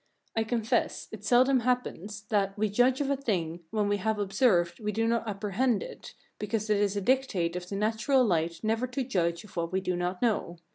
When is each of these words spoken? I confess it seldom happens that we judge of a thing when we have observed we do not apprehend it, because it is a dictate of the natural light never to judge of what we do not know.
I 0.35 0.43
confess 0.43 1.07
it 1.11 1.23
seldom 1.23 1.59
happens 1.59 2.21
that 2.29 2.57
we 2.57 2.69
judge 2.69 3.01
of 3.01 3.11
a 3.11 3.15
thing 3.15 3.59
when 3.69 3.87
we 3.87 3.97
have 3.97 4.17
observed 4.17 4.79
we 4.79 4.91
do 4.91 5.05
not 5.05 5.27
apprehend 5.27 5.83
it, 5.83 6.15
because 6.39 6.71
it 6.71 6.77
is 6.77 6.95
a 6.95 7.01
dictate 7.01 7.55
of 7.55 7.69
the 7.69 7.75
natural 7.75 8.25
light 8.25 8.61
never 8.63 8.87
to 8.87 9.03
judge 9.03 9.43
of 9.43 9.55
what 9.55 9.71
we 9.71 9.79
do 9.79 9.95
not 9.95 10.19
know. 10.19 10.57